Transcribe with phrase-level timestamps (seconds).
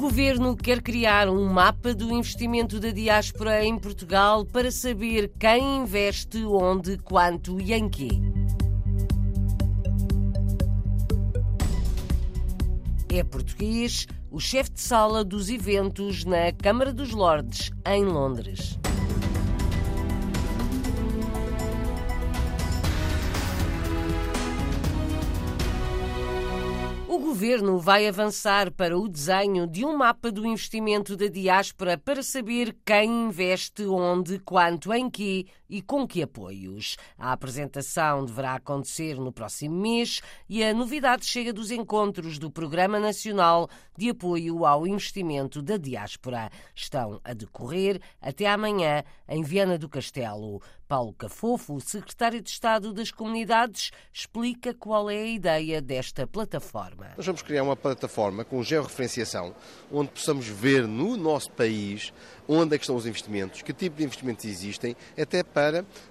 [0.00, 6.42] governo quer criar um mapa do investimento da diáspora em Portugal para saber quem investe
[6.46, 8.08] onde, quanto e em quê.
[13.12, 18.78] É português o chefe de sala dos eventos na Câmara dos Lordes, em Londres.
[27.18, 32.76] Governo vai avançar para o desenho de um mapa do investimento da diáspora para saber
[32.84, 36.96] quem investe onde, quanto, em que e com que apoios.
[37.16, 42.98] A apresentação deverá acontecer no próximo mês e a novidade chega dos encontros do Programa
[42.98, 46.50] Nacional de Apoio ao Investimento da Diáspora.
[46.74, 50.60] Estão a decorrer até amanhã em Viana do Castelo.
[50.88, 57.12] Paulo Cafofo, secretário de Estado das Comunidades, explica qual é a ideia desta plataforma.
[57.16, 59.54] Nós vamos criar uma plataforma com georreferenciação,
[59.92, 62.12] onde possamos ver no nosso país
[62.48, 65.59] onde é estão os investimentos, que tipo de investimentos existem, até para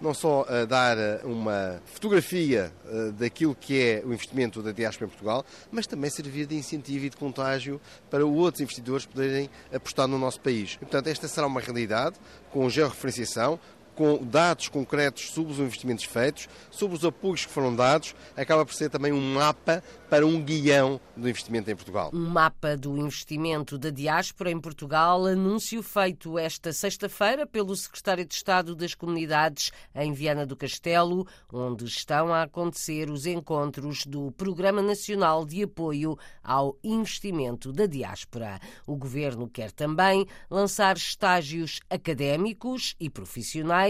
[0.00, 5.06] não só uh, dar eh, uma fotografia uh, daquilo que é o investimento da diáspora
[5.06, 10.06] em Portugal, mas também servir de incentivo e de contágio para outros investidores poderem apostar
[10.06, 10.74] no nosso país.
[10.74, 12.16] E, portanto, esta será uma realidade
[12.50, 13.58] com georreferenciação,
[13.94, 18.74] com dados concretos sobre os investimentos feitos, sobre os apoios que foram dados, acaba por
[18.74, 22.10] ser também um mapa para um guião do investimento em Portugal.
[22.12, 28.34] Um mapa do investimento da diáspora em Portugal, anúncio feito esta sexta-feira pelo secretário de
[28.34, 34.82] Estado das Comunidades em Viana do Castelo, onde estão a acontecer os encontros do Programa
[34.82, 38.60] Nacional de Apoio ao Investimento da Diáspora.
[38.86, 43.83] O governo quer também lançar estágios académicos e profissionais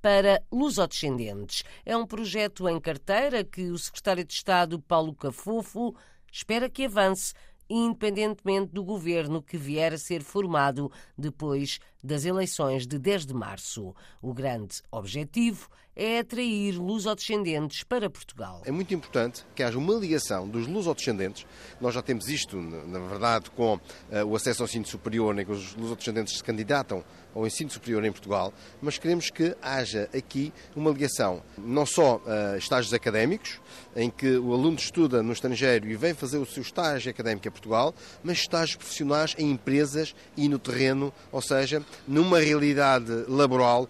[0.00, 1.64] para lusodescendentes.
[1.84, 5.94] É um projeto em carteira que o secretário de Estado, Paulo Cafofo,
[6.30, 7.32] espera que avance
[7.68, 13.94] independentemente do governo que vier a ser formado depois das eleições de 10 de março.
[14.22, 18.62] O grande objetivo é atrair lusodescendentes para Portugal.
[18.64, 21.46] É muito importante que haja uma ligação dos lusodescendentes.
[21.80, 23.80] Nós já temos isto, na verdade, com uh,
[24.26, 27.02] o acesso ao ensino superior, em que os lusodescendentes se candidatam
[27.36, 32.56] ao ensino superior em Portugal, mas queremos que haja aqui uma ligação, não só uh,
[32.56, 33.60] estágios académicos,
[33.94, 37.50] em que o aluno estuda no estrangeiro e vem fazer o seu estágio académico em
[37.50, 37.94] Portugal,
[38.24, 43.86] mas estágios profissionais em empresas e no terreno, ou seja, numa realidade laboral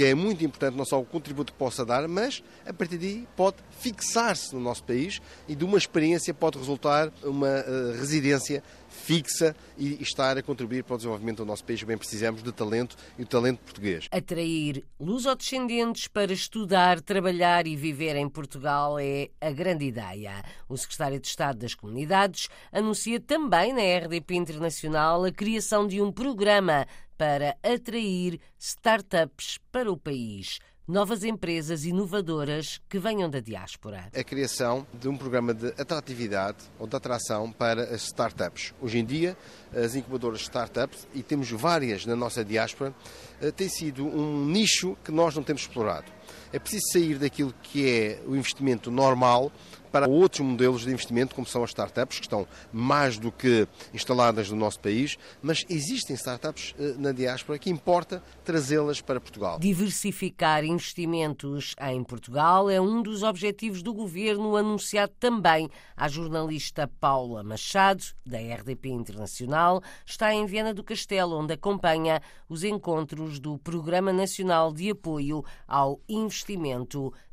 [0.00, 3.28] que é muito importante não só o contributo que possa dar, mas a partir daí
[3.36, 8.62] pode fixar-se no nosso país e de uma experiência pode resultar uma uh, residência
[9.00, 11.82] fixa e estar a contribuir para o desenvolvimento do nosso país.
[11.82, 14.06] Bem precisamos de talento e o talento português.
[14.10, 20.42] Atrair lusodescendentes para estudar, trabalhar e viver em Portugal é a grande ideia.
[20.68, 26.12] O secretário de Estado das Comunidades anuncia também na RDP Internacional a criação de um
[26.12, 30.58] programa para atrair startups para o país
[30.90, 34.08] novas empresas inovadoras que venham da diáspora.
[34.12, 38.74] A criação de um programa de atratividade ou de atração para as startups.
[38.80, 39.36] Hoje em dia,
[39.72, 42.92] as incubadoras de startups, e temos várias na nossa diáspora,
[43.40, 46.10] eh, tem sido um nicho que nós não temos explorado.
[46.52, 49.52] É preciso sair daquilo que é o investimento normal
[49.90, 54.50] para outros modelos de investimento, como são as startups, que estão mais do que instaladas
[54.50, 59.58] no nosso país, mas existem startups eh, na diáspora que importa trazê-las para Portugal.
[59.58, 67.42] Diversificar investimentos em Portugal é um dos objetivos do governo, anunciado também à jornalista Paula
[67.42, 74.12] Machado, da RDP Internacional, está em Viana do Castelo, onde acompanha os encontros do Programa
[74.12, 76.19] Nacional de Apoio ao Investimento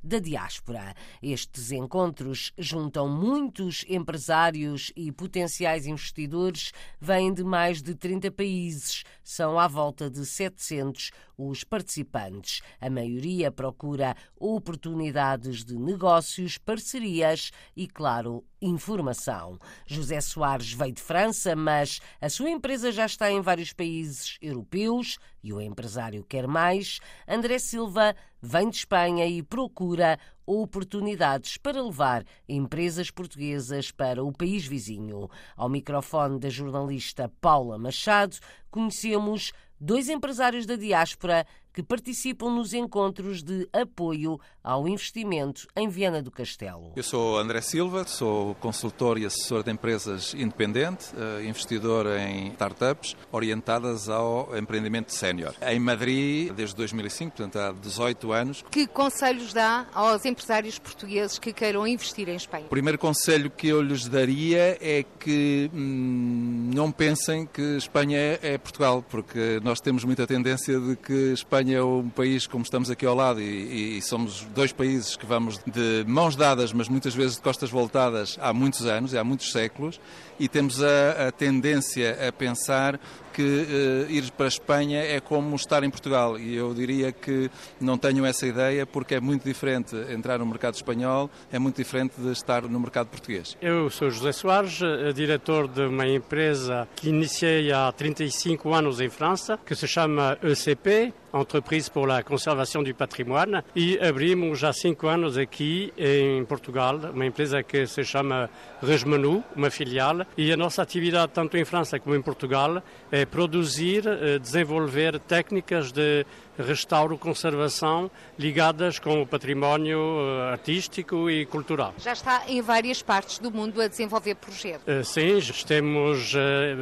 [0.04, 0.96] da Diáspora.
[1.22, 9.04] Estes encontros juntam muitos empresários e potenciais investidores, vêm de mais de 30 países.
[9.24, 12.62] São à volta de 700 os participantes.
[12.82, 19.60] A maioria procura oportunidades de negócios, parcerias e, claro, informação.
[19.86, 25.20] José Soares veio de França, mas a sua empresa já está em vários países europeus
[25.44, 27.00] e o empresário quer mais.
[27.28, 28.16] André Silva
[28.48, 35.30] vem de Espanha e procura oportunidades para levar empresas portuguesas para o país vizinho.
[35.58, 38.38] Ao microfone da jornalista Paula Machado,
[38.72, 41.46] conhecemos dois empresários da diáspora
[41.78, 46.92] que participam nos encontros de apoio ao investimento em Viana do Castelo.
[46.96, 53.16] Eu sou André Silva, sou consultor e assessor de empresas independente, eh, investidor em startups
[53.32, 55.54] orientadas ao empreendimento sénior.
[55.62, 58.66] Em Madrid, desde 2005, portanto há 18 anos.
[58.72, 62.66] Que conselhos dá aos empresários portugueses que queiram investir em Espanha?
[62.66, 68.40] O primeiro conselho que eu lhes daria é que hum, não pensem que Espanha é,
[68.42, 72.90] é Portugal, porque nós temos muita tendência de que Espanha é um país como estamos
[72.90, 77.16] aqui ao lado e, e somos dois países que vamos de mãos dadas, mas muitas
[77.16, 80.00] vezes de costas voltadas há muitos anos, há muitos séculos,
[80.40, 83.00] e temos a, a tendência a pensar
[83.38, 87.52] que uh, ir para a Espanha é como estar em Portugal e eu diria que
[87.80, 92.16] não tenho essa ideia porque é muito diferente entrar no mercado espanhol, é muito diferente
[92.20, 93.56] de estar no mercado português.
[93.62, 99.10] Eu sou José Soares, eh, diretor de uma empresa que iniciei há 35 anos em
[99.10, 105.08] França, que se chama ECP, Entreprise pour la Conservation du Patrimoine, e abrimos há cinco
[105.08, 108.50] anos aqui em Portugal uma empresa que se chama
[108.82, 112.82] Resmenu, uma filial, e a nossa atividade tanto em França como em Portugal
[113.12, 116.26] é produzir, eh, desenvolver técnicas de
[116.58, 121.94] restauro, conservação ligadas com o património eh, artístico e cultural.
[121.98, 124.88] Já está em várias partes do mundo a desenvolver projetos?
[124.88, 126.34] Eh, sim, estamos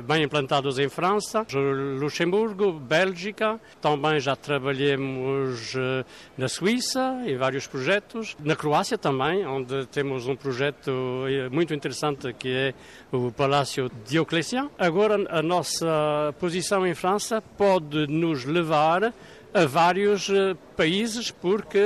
[0.06, 1.46] bem implantados em França,
[2.00, 5.74] Luxemburgo, Bélgica, também já trabalhamos
[6.38, 10.92] na Suíça em vários projetos, na Croácia também, onde temos um projeto
[11.52, 12.74] muito interessante que é
[13.12, 14.72] o Palácio Diocleciano.
[14.78, 19.14] Agora a nossa posição em França pode nos levar
[19.56, 21.80] a vários eh, países porque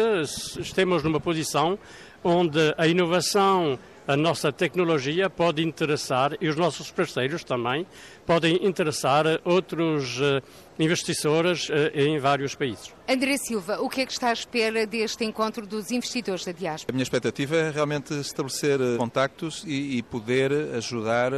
[0.60, 1.78] estamos numa posição
[2.24, 3.78] onde a inovação
[4.10, 7.86] a nossa tecnologia pode interessar e os nossos parceiros também
[8.26, 10.42] podem interessar outros eh,
[10.80, 12.92] investidores eh, em vários países.
[13.08, 16.92] André Silva, o que é que está à espera deste encontro dos investidores da diáspora?
[16.92, 21.32] A minha expectativa é realmente estabelecer eh, contactos e, poder ajudar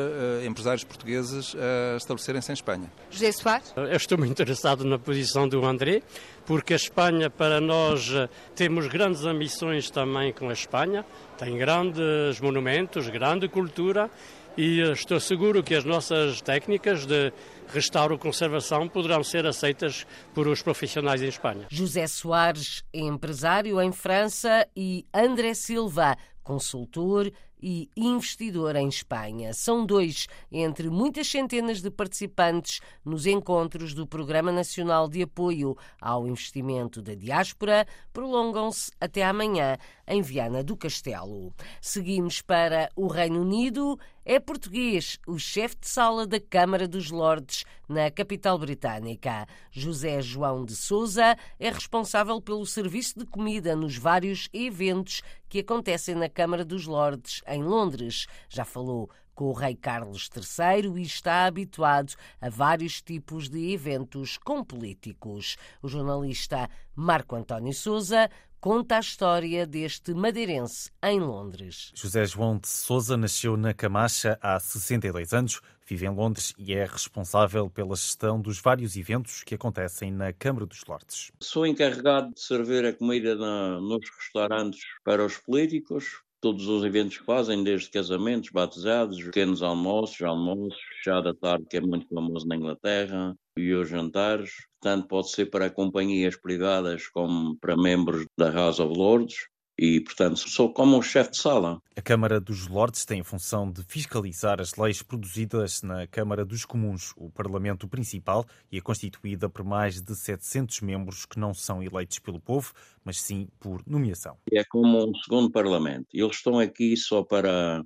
[0.45, 2.91] empresários portugueses a estabelecerem-se em Espanha.
[3.09, 3.73] José Soares?
[3.75, 6.03] Eu estou muito interessado na posição do André,
[6.45, 8.09] porque a Espanha, para nós,
[8.55, 11.05] temos grandes ambições também com a Espanha,
[11.38, 14.09] tem grandes monumentos, grande cultura
[14.57, 17.31] e estou seguro que as nossas técnicas de
[17.67, 21.67] restauro e conservação poderão ser aceitas por os profissionais em Espanha.
[21.69, 29.53] José Soares, empresário em França, e André Silva, consultor e investidor em Espanha.
[29.53, 36.27] São dois entre muitas centenas de participantes nos encontros do Programa Nacional de Apoio ao
[36.27, 39.77] Investimento da Diáspora, prolongam-se até amanhã
[40.07, 41.53] em Viana do Castelo.
[41.81, 43.97] Seguimos para o Reino Unido.
[44.23, 49.47] É português o chefe de sala da Câmara dos Lordes na capital britânica.
[49.71, 56.13] José João de Souza é responsável pelo serviço de comida nos vários eventos que acontecem
[56.13, 58.27] na Câmara dos Lordes em Londres.
[58.47, 64.38] Já falou com o rei Carlos III e está habituado a vários tipos de eventos
[64.38, 65.57] com políticos.
[65.81, 68.29] O jornalista Marco António Souza
[68.61, 71.91] conta a história deste madeirense em Londres.
[71.95, 76.85] José João de Souza nasceu na Camacha há 62 anos, vive em Londres e é
[76.85, 81.31] responsável pela gestão dos vários eventos que acontecem na Câmara dos Lordes.
[81.41, 87.19] Sou encarregado de servir a comida na, nos restaurantes para os políticos, todos os eventos
[87.19, 92.47] que fazem, desde casamentos, batizados, pequenos almoços, almoços, chá da tarde, que é muito famoso
[92.47, 94.51] na Inglaterra, e os jantares.
[94.81, 99.35] Tanto pode ser para companhias privadas como para membros da House of Lords.
[99.81, 101.81] E, portanto, sou como um chefe de sala.
[101.97, 106.66] A Câmara dos Lordes tem a função de fiscalizar as leis produzidas na Câmara dos
[106.66, 111.81] Comuns, o Parlamento principal, e é constituída por mais de 700 membros que não são
[111.81, 112.71] eleitos pelo povo,
[113.04, 114.38] mas sim por nomeação.
[114.52, 116.06] É como um segundo Parlamento.
[116.14, 117.83] Eles estão aqui só para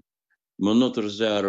[0.59, 1.45] monitorizar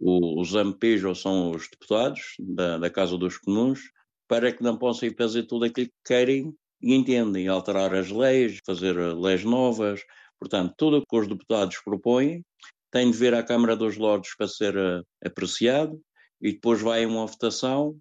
[0.00, 3.80] os MPs ou são os deputados da, da Casa dos Comuns,
[4.26, 8.60] para que não possam ir fazer tudo aquilo que querem e entendem, alterar as leis,
[8.64, 10.00] fazer leis novas.
[10.38, 12.44] Portanto, tudo o que os deputados propõem
[12.90, 16.00] tem de vir à Câmara dos Lordes para ser uh, apreciado
[16.40, 17.96] e depois vai uma votação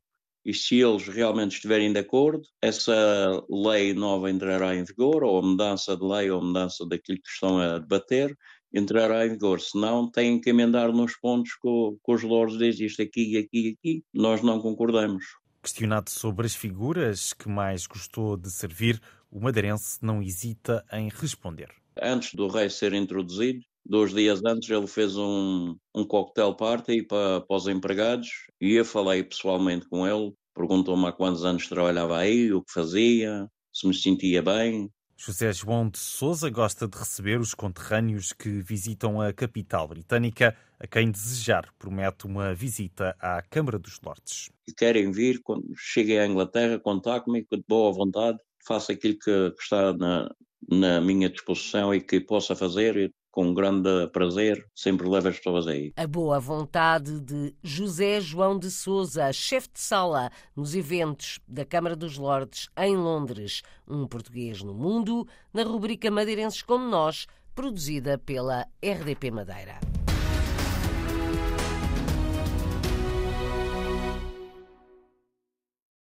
[0.45, 5.41] e se eles realmente estiverem de acordo, essa lei nova entrará em vigor, ou a
[5.41, 8.35] mudança de lei ou a mudança daquilo que estão a debater,
[8.73, 9.59] entrará em vigor.
[9.59, 11.67] Senão, têm que emendar nos pontos que,
[12.07, 14.03] os louros dizem isto aqui, aqui, aqui.
[14.13, 15.25] Nós não concordamos.
[15.61, 21.69] Questionado sobre as figuras que mais gostou de servir, o madeirense não hesita em responder.
[22.01, 27.41] Antes do rei ser introduzido, dois dias antes, ele fez um, um cocktail party para,
[27.41, 28.29] para os empregados
[28.61, 30.33] e eu falei pessoalmente com ele.
[30.55, 34.89] Perguntou-me há quantos anos trabalhava aí, o que fazia, se me sentia bem.
[35.21, 40.87] José João de Souza gosta de receber os conterrâneos que visitam a capital britânica, a
[40.87, 44.49] quem desejar promete uma visita à Câmara dos Lordes.
[44.77, 50.33] Querem vir, quando cheguem à Inglaterra, contacte-me de boa vontade, faça aquilo que está na,
[50.69, 55.93] na minha disposição e que possa fazer com grande prazer, sempre levo as pessoas aí.
[55.95, 61.95] A boa vontade de José João de Souza, chefe de sala nos eventos da Câmara
[61.95, 68.67] dos Lordes em Londres, um português no mundo, na rubrica Madeirenses como Nós, produzida pela
[68.83, 69.98] RDP Madeira.